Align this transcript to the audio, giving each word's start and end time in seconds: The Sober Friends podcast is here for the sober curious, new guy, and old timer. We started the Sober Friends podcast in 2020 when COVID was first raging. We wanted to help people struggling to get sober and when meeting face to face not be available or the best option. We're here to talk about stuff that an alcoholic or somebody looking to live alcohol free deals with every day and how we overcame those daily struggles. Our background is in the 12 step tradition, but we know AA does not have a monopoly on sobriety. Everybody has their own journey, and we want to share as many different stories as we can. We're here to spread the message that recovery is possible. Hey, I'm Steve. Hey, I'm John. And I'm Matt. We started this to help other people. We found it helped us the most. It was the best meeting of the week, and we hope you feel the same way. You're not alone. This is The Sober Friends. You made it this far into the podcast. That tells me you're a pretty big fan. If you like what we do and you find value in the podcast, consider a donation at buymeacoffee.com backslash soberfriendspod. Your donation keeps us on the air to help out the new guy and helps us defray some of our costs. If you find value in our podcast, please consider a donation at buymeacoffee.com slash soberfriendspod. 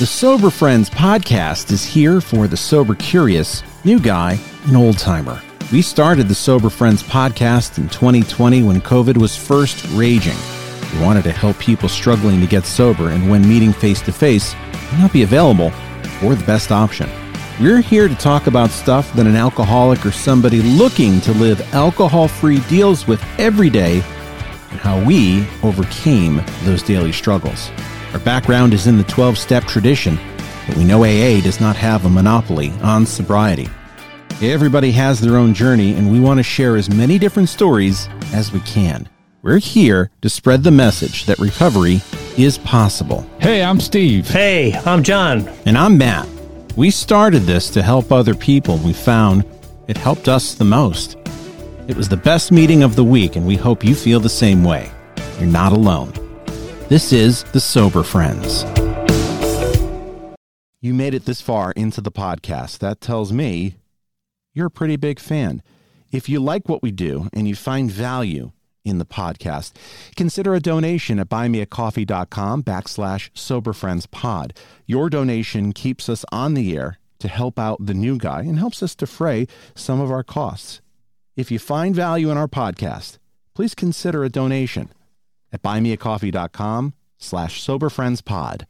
The 0.00 0.06
Sober 0.06 0.48
Friends 0.48 0.88
podcast 0.88 1.70
is 1.70 1.84
here 1.84 2.22
for 2.22 2.48
the 2.48 2.56
sober 2.56 2.94
curious, 2.94 3.62
new 3.84 4.00
guy, 4.00 4.40
and 4.64 4.74
old 4.74 4.96
timer. 4.96 5.42
We 5.70 5.82
started 5.82 6.26
the 6.26 6.34
Sober 6.34 6.70
Friends 6.70 7.02
podcast 7.02 7.76
in 7.76 7.90
2020 7.90 8.62
when 8.62 8.80
COVID 8.80 9.18
was 9.18 9.36
first 9.36 9.84
raging. 9.90 10.38
We 10.94 11.02
wanted 11.02 11.24
to 11.24 11.32
help 11.32 11.58
people 11.58 11.90
struggling 11.90 12.40
to 12.40 12.46
get 12.46 12.64
sober 12.64 13.10
and 13.10 13.28
when 13.28 13.46
meeting 13.46 13.74
face 13.74 14.00
to 14.00 14.10
face 14.10 14.54
not 14.96 15.12
be 15.12 15.22
available 15.22 15.70
or 16.24 16.34
the 16.34 16.46
best 16.46 16.72
option. 16.72 17.10
We're 17.60 17.82
here 17.82 18.08
to 18.08 18.14
talk 18.14 18.46
about 18.46 18.70
stuff 18.70 19.12
that 19.16 19.26
an 19.26 19.36
alcoholic 19.36 20.06
or 20.06 20.12
somebody 20.12 20.62
looking 20.62 21.20
to 21.20 21.32
live 21.32 21.60
alcohol 21.74 22.26
free 22.26 22.60
deals 22.70 23.06
with 23.06 23.22
every 23.38 23.68
day 23.68 23.96
and 23.96 24.80
how 24.80 25.04
we 25.04 25.46
overcame 25.62 26.42
those 26.62 26.82
daily 26.82 27.12
struggles. 27.12 27.70
Our 28.12 28.18
background 28.18 28.74
is 28.74 28.88
in 28.88 28.96
the 28.96 29.04
12 29.04 29.38
step 29.38 29.64
tradition, 29.64 30.18
but 30.66 30.76
we 30.76 30.84
know 30.84 31.04
AA 31.04 31.40
does 31.40 31.60
not 31.60 31.76
have 31.76 32.04
a 32.04 32.10
monopoly 32.10 32.70
on 32.82 33.06
sobriety. 33.06 33.68
Everybody 34.42 34.90
has 34.92 35.20
their 35.20 35.36
own 35.36 35.54
journey, 35.54 35.94
and 35.94 36.10
we 36.10 36.18
want 36.18 36.38
to 36.38 36.42
share 36.42 36.76
as 36.76 36.90
many 36.90 37.18
different 37.18 37.48
stories 37.48 38.08
as 38.32 38.52
we 38.52 38.60
can. 38.60 39.08
We're 39.42 39.58
here 39.58 40.10
to 40.22 40.28
spread 40.28 40.64
the 40.64 40.72
message 40.72 41.26
that 41.26 41.38
recovery 41.38 42.00
is 42.36 42.58
possible. 42.58 43.24
Hey, 43.38 43.62
I'm 43.62 43.78
Steve. 43.78 44.28
Hey, 44.28 44.74
I'm 44.84 45.04
John. 45.04 45.48
And 45.64 45.78
I'm 45.78 45.96
Matt. 45.96 46.28
We 46.76 46.90
started 46.90 47.42
this 47.42 47.70
to 47.70 47.82
help 47.82 48.10
other 48.10 48.34
people. 48.34 48.78
We 48.78 48.92
found 48.92 49.44
it 49.86 49.96
helped 49.96 50.28
us 50.28 50.54
the 50.54 50.64
most. 50.64 51.16
It 51.86 51.96
was 51.96 52.08
the 52.08 52.16
best 52.16 52.50
meeting 52.50 52.82
of 52.82 52.96
the 52.96 53.04
week, 53.04 53.36
and 53.36 53.46
we 53.46 53.56
hope 53.56 53.84
you 53.84 53.94
feel 53.94 54.18
the 54.18 54.28
same 54.28 54.64
way. 54.64 54.90
You're 55.38 55.48
not 55.48 55.72
alone. 55.72 56.12
This 56.90 57.12
is 57.12 57.44
The 57.44 57.60
Sober 57.60 58.02
Friends. 58.02 58.64
You 60.80 60.92
made 60.92 61.14
it 61.14 61.24
this 61.24 61.40
far 61.40 61.70
into 61.76 62.00
the 62.00 62.10
podcast. 62.10 62.78
That 62.78 63.00
tells 63.00 63.32
me 63.32 63.76
you're 64.54 64.66
a 64.66 64.72
pretty 64.72 64.96
big 64.96 65.20
fan. 65.20 65.62
If 66.10 66.28
you 66.28 66.40
like 66.40 66.68
what 66.68 66.82
we 66.82 66.90
do 66.90 67.28
and 67.32 67.46
you 67.46 67.54
find 67.54 67.92
value 67.92 68.50
in 68.84 68.98
the 68.98 69.06
podcast, 69.06 69.70
consider 70.16 70.52
a 70.52 70.58
donation 70.58 71.20
at 71.20 71.28
buymeacoffee.com 71.28 72.64
backslash 72.64 73.30
soberfriendspod. 73.34 74.56
Your 74.84 75.08
donation 75.08 75.72
keeps 75.72 76.08
us 76.08 76.24
on 76.32 76.54
the 76.54 76.76
air 76.76 76.98
to 77.20 77.28
help 77.28 77.56
out 77.56 77.86
the 77.86 77.94
new 77.94 78.18
guy 78.18 78.40
and 78.40 78.58
helps 78.58 78.82
us 78.82 78.96
defray 78.96 79.46
some 79.76 80.00
of 80.00 80.10
our 80.10 80.24
costs. 80.24 80.80
If 81.36 81.52
you 81.52 81.60
find 81.60 81.94
value 81.94 82.32
in 82.32 82.36
our 82.36 82.48
podcast, 82.48 83.18
please 83.54 83.76
consider 83.76 84.24
a 84.24 84.28
donation 84.28 84.90
at 85.52 85.62
buymeacoffee.com 85.62 86.94
slash 87.18 87.64
soberfriendspod. 87.64 88.66